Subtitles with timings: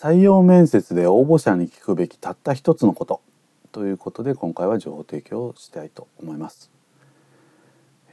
[0.00, 3.20] 採用面接で応募者に聞くべきたった一つのこと
[3.70, 6.70] ということで今回は情報提供をしたいと思います。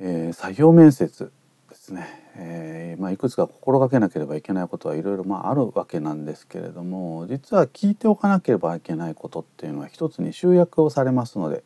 [0.02, 1.32] えー、採用面接
[1.70, 2.06] ですね、
[2.36, 11.64] えー、まあ、いくつか心がけなければいけないことはいろいろまああるわけなんですけれども実は聞いておかなければいけないことっていうのは一つに集約をされますので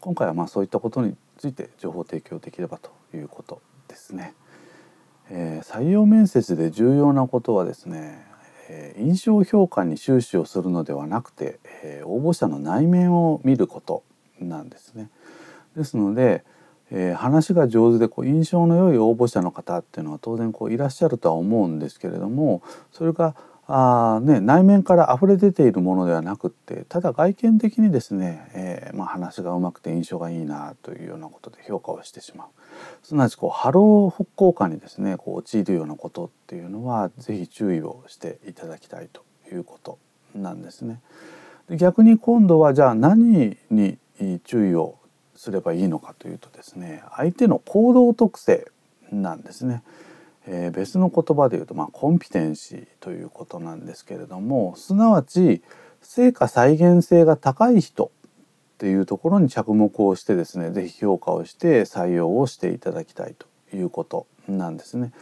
[0.00, 4.34] 今回はまあそういったことについて情報提供できればということですね。
[5.30, 8.33] えー、採用面接で重要なことはですね
[8.68, 14.02] え印象評価に終始をするのではなくて、え応募者の内面を見ること
[14.40, 15.10] なんですね。
[15.76, 16.44] ですので、
[16.90, 23.34] え、話が上手でこう印象の良い応募者の方っていうのは当然こういらっしゃるとは思うんですけれどもそれが
[23.66, 32.48] あ、ね、内面から溢れ出ているものではなくってただ外見的にですね、えーまあ、話がうまくて印象がいいなというようなことで評価をしてしまう。
[33.02, 39.98] すなわちこうハロー効果にですねこう陥るようなことっていうのは是非注意をしていただきたいということ
[40.34, 41.00] なんですね。
[41.70, 43.98] 逆に今度はじゃあ何に
[44.44, 44.96] 注意を
[45.36, 48.70] すればいいのかというとですね相手の行動特性
[49.10, 49.82] なんですね。
[50.46, 55.62] えー、別の言葉で言うと、まあ、コンピテンシーということなんですけれどもすなわち
[56.02, 58.12] 成果再現性が高い人
[58.74, 65.12] っていうところに着目をしてですね是非評価をして採用をしていただきたいということなんですね。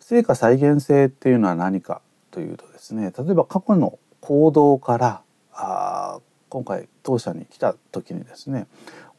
[0.00, 5.95] 成果再現性っていうのは何かというとですね例えば過去の行動からあ
[6.56, 8.66] 今回当社に来た時にですね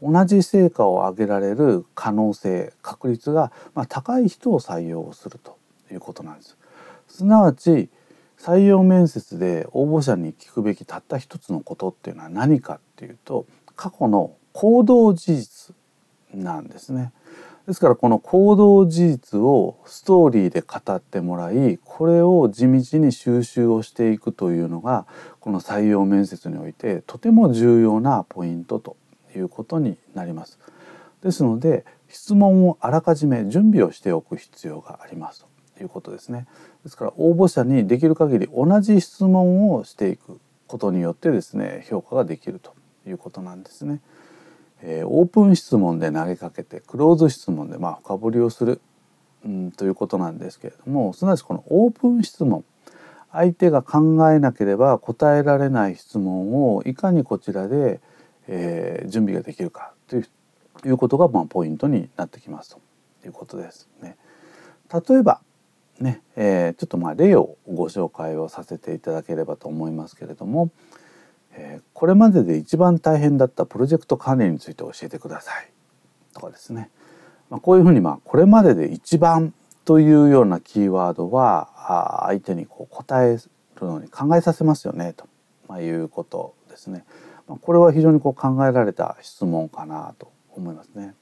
[0.01, 5.55] 同じ成果を上げられる可能性確率が、まあ、高い人を採用すると
[5.91, 6.57] いうことなんです。
[7.07, 7.89] すなわち
[8.39, 15.75] 採用面接で応募者に聞くべきたった一つのことっていうのは何かっていうと過去の行動事実
[16.33, 17.11] なんですね。
[17.67, 25.05] ですからこの行動事実をストーリーで語ってもらいこれを地道に収集をしていくというのが
[25.41, 28.95] この採用面接においてとても重要なポイントと
[29.35, 30.59] いうことになります。
[31.21, 36.47] ですので質問をあらかじめ準備をしておく必要がありますということですね。
[36.85, 42.73] ですから応募者にできる限り同じ質問をしていくことによってですね評価ができると
[43.05, 43.99] いうことなんですね。
[44.81, 48.81] えー、オープン質問で投げかけてクローズ質問でまあ深掘りをする、
[49.45, 52.63] うん、ということなんですけれどもすなわちこのオープン質問
[53.31, 57.99] 相手が考えなければ答えられない質問をいかにこちらで、
[58.47, 60.21] えー、準備ができるかとい
[60.91, 62.79] うことがまあポイントになってきますと
[63.25, 64.15] いうことですね。
[64.91, 65.41] 例えば
[65.99, 70.69] ね、えー、ちょっとまあ例をご紹介をさせていただければと思いますけれども、
[71.57, 75.69] え、これまでで一番大変だったプロジェクト管理について教えてください
[76.33, 76.89] とかですね、
[77.49, 79.53] まあ、こういうふうにまあこれまでで一番
[79.85, 83.41] というようなキーワードは相手にこう答える
[83.81, 85.27] のに考えさせますよねと、
[85.67, 87.05] まあ、いうことですね。
[87.47, 91.15] まあ、これは非常にこう考えられた質問かなと思いますね。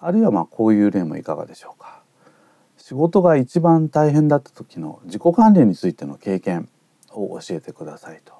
[0.00, 2.04] あるいはまあこういう例もいかがでしょうか。
[2.76, 6.68] 仕事が一番大変だった時の自己管理についての経験
[7.12, 8.34] を教えてくださいと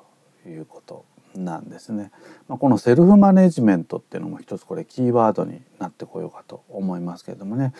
[0.48, 1.04] いうこと
[1.36, 2.10] なんですね。
[2.48, 7.72] まあ、このセルフマネジメントっていうのも一つこれキーワードになってこようかと思いますけれどもね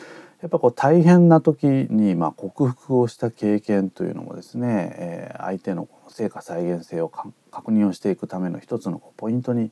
[0.43, 9.71] やっぱこう大変な時にま克服をした経験というのもですね、え相手の成果再現性を確認をしていくための一つのポイントに、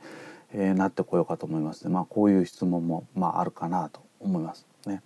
[0.54, 5.02] えなってこようかと思いますので、まあ、こういう質問もまあるかなと思いますね。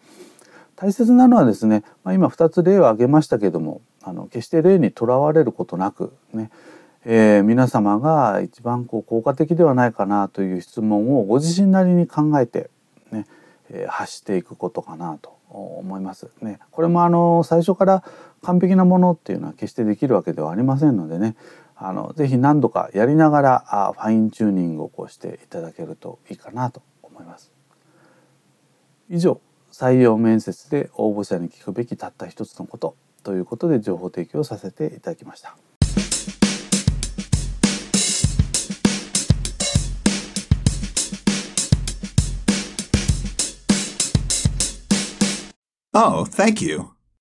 [0.77, 6.51] 大切なのはですね、まあ、今2つ例を挙げましたけどもあの決して例にとらわれることなくね
[7.09, 12.69] えー、皆様が一番こう効果的ではないかなという質問をご自身なりに考えて、
[13.13, 13.27] ね
[13.71, 16.59] えー、発していくことかなと思いますね。
[16.73, 18.03] これもあの最初から
[18.43, 21.37] 完璧なものっていうのは決してできるわけではありませんのでね
[21.77, 27.53] あのぜひ何度かやりながらあファインチューニングをこうしていただけるといいかなと思います。
[29.09, 29.41] 以上
[29.71, 35.57] 採用面接で応募者に聞くべきたった一つのことということで情報提供させていただきました。
[45.99, 46.96] Oh, thank you.